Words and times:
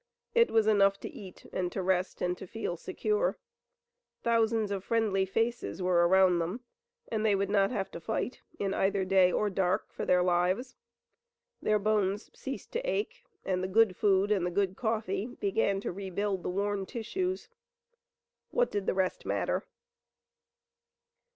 It 0.33 0.49
was 0.49 0.65
enough 0.65 0.99
to 1.01 1.07
eat 1.07 1.45
and 1.53 1.71
to 1.73 1.83
rest 1.83 2.23
and 2.23 2.35
to 2.39 2.47
feel 2.47 2.75
secure. 2.75 3.37
Thousands 4.23 4.71
of 4.71 4.83
friendly 4.83 5.27
faces 5.27 5.79
were 5.79 6.07
around 6.07 6.39
them, 6.39 6.61
and 7.09 7.23
they 7.23 7.35
would 7.35 7.51
not 7.51 7.69
have 7.69 7.91
to 7.91 7.99
fight 7.99 8.41
in 8.57 8.73
either 8.73 9.05
day 9.05 9.31
or 9.31 9.47
dark 9.51 9.91
for 9.93 10.03
their 10.03 10.23
lives. 10.23 10.75
Their 11.61 11.77
bones 11.77 12.31
ceased 12.33 12.71
to 12.71 12.79
ache, 12.89 13.23
and 13.45 13.63
the 13.63 13.67
good 13.67 13.95
food 13.95 14.31
and 14.31 14.43
the 14.43 14.49
good 14.49 14.75
coffee 14.75 15.27
began 15.39 15.79
to 15.81 15.91
rebuild 15.91 16.41
the 16.41 16.49
worn 16.49 16.87
tissues. 16.87 17.47
What 18.49 18.71
did 18.71 18.87
the 18.87 18.95
rest 18.95 19.23
matter? 19.23 19.67